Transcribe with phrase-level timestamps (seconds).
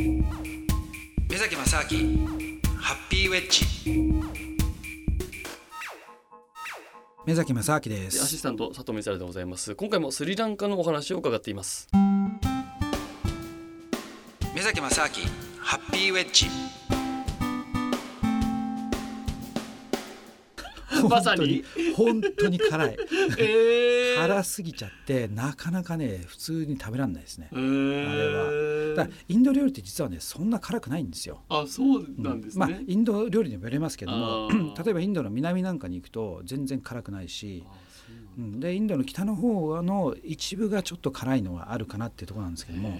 [0.00, 2.26] 目崎正明
[2.78, 3.66] ハッピーウェッジ。
[7.26, 9.74] 目崎正明でアシすスタント佐藤光でございます。
[9.74, 11.88] 今回もスリランカのお話を伺っています。
[14.54, 15.08] 目崎正明
[15.58, 16.46] ハッピーウェッジ
[21.08, 21.64] まさに。
[21.96, 22.96] 本当に辛い。
[23.38, 27.48] えー、辛すぎちゃってなかなかね普通に食べられないですね。
[27.52, 31.42] えー、だからインド料理って実はねそんな辛くないんですよ。
[31.48, 34.48] あそうなんですね、まあインド料理にもよりますけども
[34.82, 37.64] 例えばインドの南なんかに行くと全然辛くないし、
[38.36, 42.98] うなんうん、でインドの北の方の一部がちょっと辛いのはあるかなっていうところなんですけども。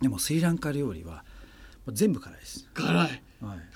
[0.00, 1.24] でもスリランカ料理は
[1.92, 3.22] 全部辛いです、辛い、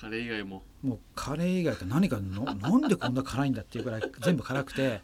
[0.04, 0.62] カレー以外も。
[0.82, 5.00] もうカレー以外って何かの なんでこんな辛いんだっていうぐらい全部辛くて。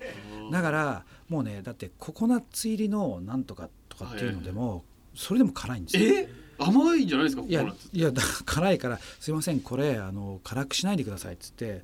[0.52, 6.04] だからもうねだってココナッツ入りのなんとかとかっていうのでもそれでも辛いんですよ。
[6.04, 6.28] え？
[6.60, 11.80] 甘いんじゃないですかいやいやだ辛いから「すいませんこれあの辛くしないでください」っつって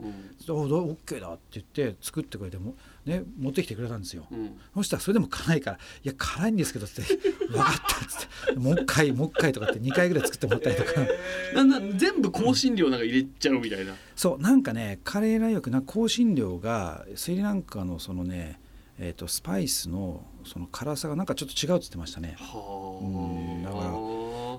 [0.49, 2.75] うん「おどオッケーだ」って言って作ってくれても、
[3.07, 4.27] ね、持ってきてくれたんですよ。
[4.31, 4.59] うん。
[4.75, 7.03] そしたらそれでも辛いから「いや辛いんですけど」って
[7.49, 10.91] 「分かった」っつって「もう一回もう一回」とかって2回ぐらい作ってもらったりとか。
[11.55, 18.61] なんだ全部香辛料なんか入れちゃうみたいな、そうなんかねカレーライクな香辛料がスリランカのそのね、
[18.99, 22.37] えー、とスパイスのその辛さがなんかちょっと違うって言ってましたね。
[22.41, 24.16] うんだからは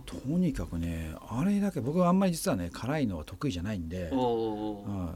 [0.08, 4.18] とにかくねあれだけ僕はあんまり実はね辛いのは得意じゃないんでうん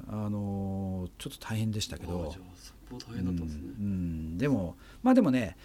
[0.10, 2.44] あのーちょっと大変でしたけあどですね、
[2.92, 4.38] うんうん。
[4.38, 5.56] でもまあでもね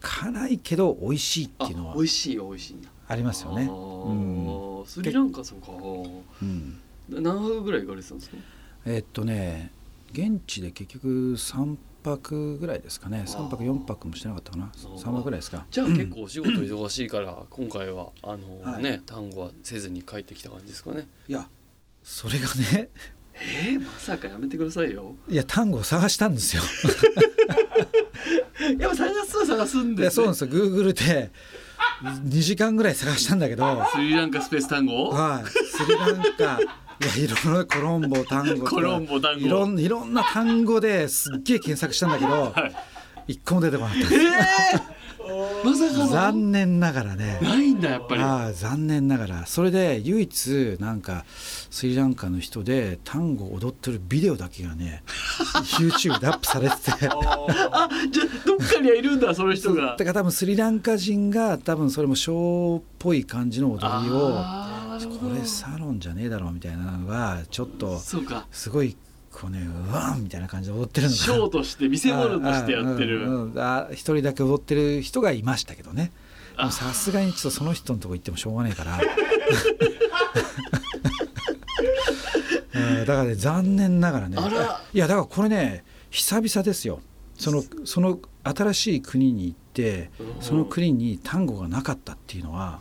[0.00, 2.76] 辛いけど美味しいってあいうのは美味しいよ美味しい
[3.08, 3.66] ありますよね。
[3.68, 5.72] あースリランカそうか。
[6.42, 8.36] うん、何泊ぐらい行かれてたんですか？
[8.84, 9.72] えっとね
[10.12, 11.76] 現地で結局3
[12.08, 13.24] 泊ぐらいですかね。
[13.26, 14.70] 3泊4泊もしてなかったかな。
[14.74, 15.66] 3泊ぐらいですか。
[15.70, 18.82] じゃあ結構お仕事忙しいから今回はあのはい。
[18.82, 21.08] ね単語はせずに帰ってきた感じですかね。
[21.28, 21.48] いや
[22.02, 22.88] それがね
[23.40, 25.14] えー、まさかやめてくださいよ。
[25.28, 26.62] いや単語を探したんですよ。
[28.78, 30.50] やっぱ探すは探すんいです、ね、やそうなんですよ。
[30.50, 31.30] Google で
[32.02, 33.64] 2時間ぐらい探したんだけど。
[33.94, 35.44] スリランカスペース単語はい。
[35.46, 36.60] スリランカ
[37.00, 39.46] いやいろんなコロンボ単語コロンボ単語。
[39.46, 42.66] いろんいろんな単語ですっげえ検索したんだけどは
[43.26, 43.32] い。
[43.32, 44.14] 一個も出てこなかった
[45.30, 46.06] えー、まさかの。
[46.08, 47.38] 残念ながらね。
[47.42, 48.22] ないんだやっぱり。
[48.22, 49.46] ああ残念ながら。
[49.46, 55.02] それで唯一なんかスリランカの人で単語を踊ってるビデオだけがね
[55.78, 56.90] YouTube でアップされてて。
[57.12, 59.94] あじゃあどっかにはいるんだその人が。
[59.96, 64.44] だから多分スリランカ人が多分それもショーっぽい感じの踊りを
[65.06, 68.46] これサロンじゃねえだろうみたいなのがちょっとそうか。
[68.50, 68.96] すごい
[69.30, 73.52] こうねうわんみたいな感じで踊ってるのがショーとして見せ物としてやってる。
[73.92, 76.10] 一人だけ踊ってる人がいましたけどね。
[76.70, 78.98] さすがにちょっとその人のとこ行ってもしょうがないから。
[82.74, 84.36] うんだからね残念ながらね。
[84.92, 87.00] いやだからこれね久々ですよ。
[87.36, 92.80] そのその新しい国に行ってうんその国に単語がなかったっていうのは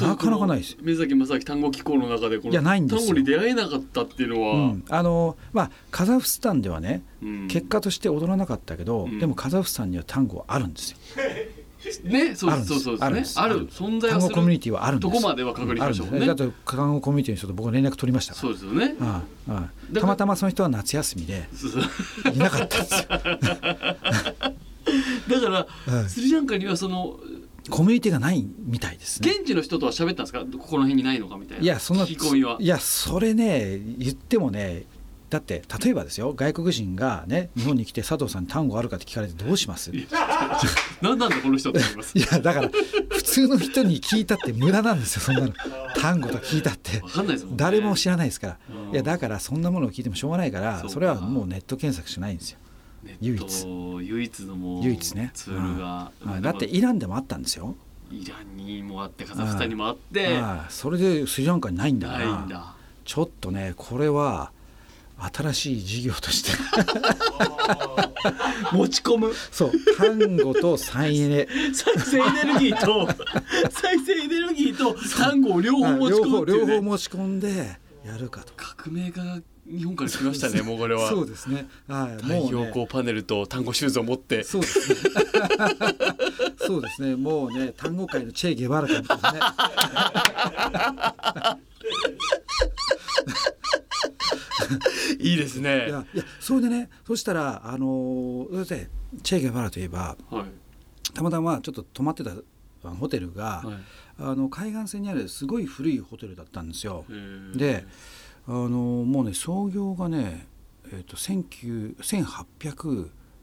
[0.00, 0.76] なかなかないです。
[0.80, 3.06] 目崎正明単語機構の中でこのいやないんですよ。
[3.06, 7.48] 単語に出会えなかったっていうのは、うん、あのまあカザフスタンではねうん。
[7.48, 9.18] 結果として踊らなかったけど、うん。
[9.18, 10.98] でもカザフスタンには単語はあるんですよ。
[12.04, 13.34] ねそうそうそうあるんです。
[13.34, 13.68] すある。
[13.68, 15.12] 存在はす単語コミュニるティはあるんです。
[15.12, 16.26] どこまでは確認しましょうね。
[16.26, 18.42] だと単語コミュニティの人と僕は連絡取りましたから。
[18.42, 18.96] そうですよね。
[19.00, 21.48] ああたまたまその人は夏休みで
[22.32, 23.08] いなかったんですよ、
[25.28, 26.08] だから はい。
[26.08, 27.20] スリランカにはその
[27.70, 29.30] コミュニティがないみたいですね。
[29.30, 30.40] 現地の人とは喋ったんですか？
[30.40, 31.64] ここの辺にないのかみたいな。
[31.64, 32.56] いやそんな聞き込みは。
[32.60, 34.84] いやそれね言ってもね
[35.28, 39.90] だって例えばですよ外国人がね日本に来て佐藤さんに単語あるかって聞かれてどうします？
[39.90, 40.06] い
[41.02, 42.16] 何なんだこの人って思います。
[42.16, 42.70] やだから
[43.10, 45.52] 普通の人に聞いたって無駄なんですよそんなの。
[45.96, 47.02] 単語と聞いたって。
[47.56, 48.58] 誰も知らないですから。
[48.70, 48.92] うん。
[48.92, 52.58] いやだからそんなものを聞いてもしょうがないからそれはもうネット検索しかないんですよ、
[53.20, 53.66] 唯一。
[53.66, 55.30] 唯一のもう唯一ね。
[55.34, 56.10] ツールが。
[56.24, 56.42] はい。
[56.42, 57.74] だってイランでもあったんですよ。
[58.10, 60.72] イランにもあってカザフスタンにもあってはい。
[60.72, 62.74] それでスリランカにないんだかないんらだ。
[63.04, 64.52] ちょっとねこれは
[65.18, 66.50] 新しい事業として。
[68.72, 69.32] 持ち込む。
[69.50, 69.72] そう。
[69.96, 71.48] 単語と再エネ。
[71.72, 73.08] 再生エネルギーと
[73.70, 78.52] 再生エネルギーと単語を両方持ち両込むっていう、方両方ね、持ち込んでやるかと。
[78.56, 81.08] 革命が日本から来ましたねもうこれは。
[81.08, 81.68] そうですね。
[81.88, 82.16] はい。
[82.16, 82.50] 太もうね。
[82.50, 84.44] 陽光パネルと単語シューズを持って。
[84.44, 84.96] そうですね。
[86.58, 87.16] そうですね。
[87.16, 88.94] もうね単語界のチェ・ゲバラか
[95.20, 95.88] いいいですね。
[95.88, 98.88] いやいやそれでねそしたらあのだって
[99.22, 100.44] チェ・ゲバラといえばはい。
[101.12, 102.30] たまたまちょっと泊まってた
[102.84, 103.76] あのホテルが、はい。
[104.18, 107.04] あの海岸線にあるすごい古いホテルだったんですよ。
[107.54, 107.84] で
[108.48, 110.46] あのもうね創業がね、
[110.92, 111.96] えー、と19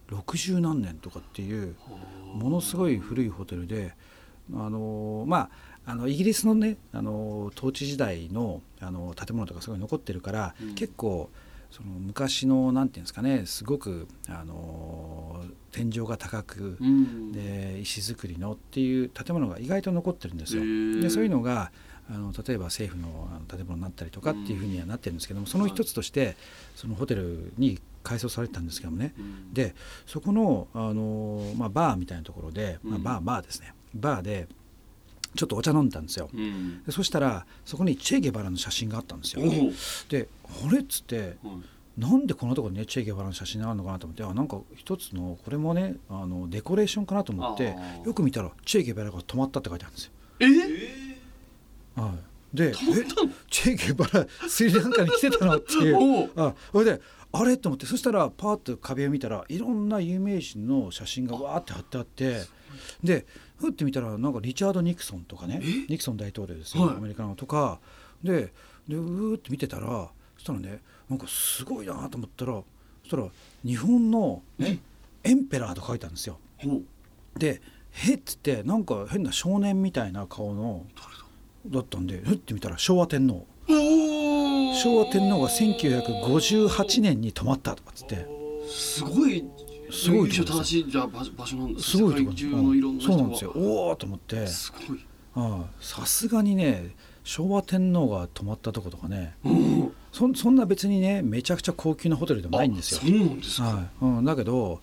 [0.08, 1.76] 1860何年とかっていう
[2.34, 3.94] ものすごい古いホテルで
[4.54, 5.50] あのまあ
[5.86, 10.76] あのイギリスのねあの統治時代のあの建物とかすごい残ってるから、うん。
[10.76, 11.30] 結構
[11.72, 17.32] その昔のなんていうんですかねすごくあの天井が高く、うん。
[17.32, 20.64] で石造りのっていう建物が意外と残ってるんですよ。
[21.02, 21.72] でそういうのが
[22.10, 26.36] あの例えば政府の建物になったりとかっていうふうにはなってるんですけども、その一つとして
[26.76, 29.14] そのホテルに改装されてたんですけどもね。
[29.18, 29.54] うん。
[29.54, 29.74] で
[30.06, 33.74] そこのあの、まあ、バーみたいなところで、まあ、うんバーバーですね。
[33.96, 34.48] バーで
[35.36, 36.30] ちょっとお茶飲んでたんですよ。
[36.34, 36.84] うん。
[36.84, 39.46] でそしたらそこにチェ・ゲバラの写真があったんですよ。
[40.10, 40.28] で
[40.66, 41.38] あれっつってはい。
[41.96, 50.12] なんでこんなところにねチェ・ゲバラの写真があるのかなと思ってあなんか一つのこれもねあのデコレーションかなと思ってよく見たらチェ・ゲバラが止まったって書いてあるんですよ。
[50.40, 50.48] え？
[51.96, 52.14] は
[52.54, 52.74] い、で
[53.50, 56.32] チェ・ゲバラスリランカに来てたのっていう。
[56.36, 57.02] あそれで
[57.32, 57.58] あれ？
[57.58, 62.42] と思ってそしたらパーッと壁を見たらいろんな有名人の写真がわーって貼ってあって
[63.04, 63.26] で
[63.58, 65.86] ふって見たらなんかリチャード・ニクソンとかねえ？
[65.90, 66.98] ニクソン大統領ですよ、はい。
[66.98, 67.80] アメリカのとか。
[68.24, 68.54] で
[68.88, 70.80] でうーって見てたらそしたらね
[71.10, 72.64] なんかすごいなと思ったらそ
[73.06, 73.28] したら
[73.66, 74.80] 日本の、ね、
[75.24, 76.38] エンペラーと書いてあるんですよ。
[77.38, 77.62] で
[77.92, 81.23] へっつってなんか変な少年みたいな顔の誰
[81.66, 83.46] だだったんでふって見たら昭和天皇。
[83.68, 88.28] 昭和天皇が1958年に泊まったとかっつって。
[88.68, 89.44] すごい
[89.92, 93.18] すごい由緒正しいじゃあ場場所なんですすごいとこ世界中のいろんな人が。
[93.18, 93.52] そうなんですよ。
[93.56, 94.48] おおと思って。
[94.48, 95.00] すごい。
[95.36, 99.36] ああさすがにね昭和天皇が泊まったとことかね。
[99.46, 103.02] おおそんそんな別にねめちゃくちゃ高級なホテルでもないんですよ。
[103.04, 103.08] あ。
[103.08, 103.86] そうなんですか、はい。
[104.02, 104.82] うん、だけど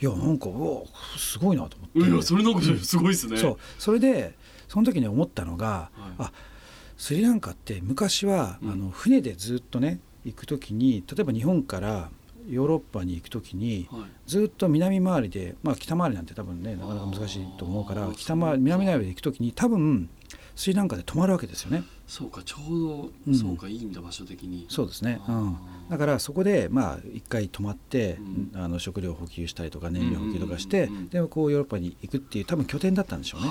[0.00, 0.82] いやなんかうわ
[1.16, 1.98] すごいなと思って。
[1.98, 3.36] いやそれなんかすごいですね。
[3.36, 3.58] そう。
[3.78, 4.36] それで
[4.68, 6.12] その時に思ったのが、はい。
[6.18, 6.32] あ
[6.96, 8.70] スリランカって昔は、うん。
[8.70, 12.10] あの船でずっとね行く時に例えば日本から
[12.48, 14.02] ヨーロッパに行く時にはい。
[14.26, 20.08] ずっと南回りで、まあ、北回りなんて多分ねなかなか難しいと思うから北回り南回りで行く時に多分
[20.58, 21.84] スリランカで泊まるわけですよね。
[22.08, 23.34] そうかちょうど、うん。
[23.34, 24.66] そうかいいんだ場所的に。
[24.68, 28.18] そうですね、うあん、ーだからそこでまあ一回泊まって、
[28.54, 28.60] うん。
[28.60, 33.48] あの食料補給したりとか燃料補給とかして、でこうヨーロッパに行くっていう多分拠点だったんでしょうね。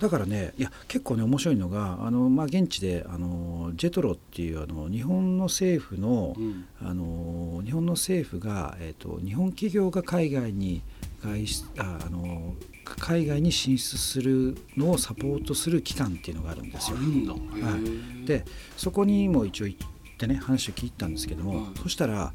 [0.00, 6.66] だからねいや結構ね面白いのがあの、まあ、現地であのジェトロっていうあの日本の政府の,、うん。
[6.82, 10.82] あの日本の政府が、えー、と日本企業が海外に
[11.24, 12.54] 外出ああの
[12.84, 16.96] 海外に進出するのをサポートする機関っていうのがあるんですよ。
[16.98, 18.44] はーで
[18.76, 19.88] そこにも一応行っ
[20.18, 22.32] てね話を聞いたんですけども、はいそしたら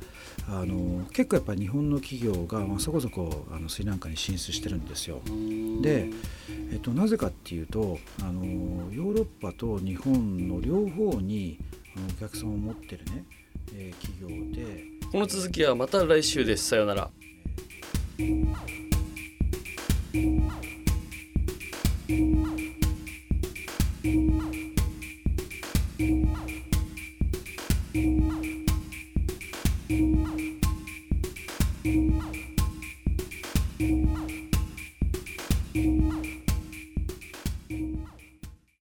[0.47, 5.21] あの結構やっぱり日本の企業が、まあ、そこそこあのスリランカに進出してるんですよ。
[5.81, 6.09] で
[6.71, 8.43] えっと、なぜかっていうとあの
[8.91, 11.59] ヨーロッパと日本の両方に
[12.17, 13.25] お客さんを持ってるね、
[13.75, 14.85] えー企業で。
[15.11, 16.67] この続きはまた来週です。
[16.67, 17.09] さようなら
[18.19, 18.57] 「thank
[24.03, 24.48] you